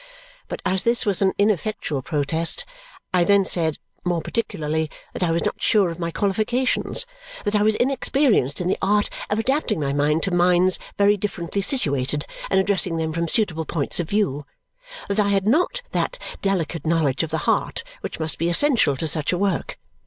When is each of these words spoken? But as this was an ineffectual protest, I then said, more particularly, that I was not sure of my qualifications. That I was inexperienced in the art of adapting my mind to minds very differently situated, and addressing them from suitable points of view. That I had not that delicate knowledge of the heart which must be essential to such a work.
But 0.47 0.63
as 0.65 0.81
this 0.81 1.05
was 1.05 1.21
an 1.21 1.31
ineffectual 1.37 2.01
protest, 2.01 2.65
I 3.13 3.23
then 3.23 3.45
said, 3.45 3.77
more 4.03 4.19
particularly, 4.19 4.89
that 5.13 5.21
I 5.21 5.29
was 5.29 5.45
not 5.45 5.61
sure 5.61 5.91
of 5.91 5.99
my 5.99 6.09
qualifications. 6.09 7.05
That 7.45 7.53
I 7.53 7.61
was 7.61 7.75
inexperienced 7.75 8.59
in 8.59 8.67
the 8.67 8.79
art 8.81 9.11
of 9.29 9.37
adapting 9.37 9.79
my 9.79 9.93
mind 9.93 10.23
to 10.23 10.31
minds 10.31 10.79
very 10.97 11.17
differently 11.17 11.61
situated, 11.61 12.25
and 12.49 12.59
addressing 12.59 12.97
them 12.97 13.13
from 13.13 13.27
suitable 13.27 13.65
points 13.65 13.99
of 13.99 14.09
view. 14.09 14.47
That 15.07 15.19
I 15.19 15.29
had 15.29 15.45
not 15.45 15.83
that 15.91 16.17
delicate 16.41 16.87
knowledge 16.87 17.21
of 17.21 17.29
the 17.29 17.37
heart 17.45 17.83
which 17.99 18.19
must 18.19 18.39
be 18.39 18.49
essential 18.49 18.97
to 18.97 19.05
such 19.05 19.31
a 19.31 19.37
work. 19.37 19.77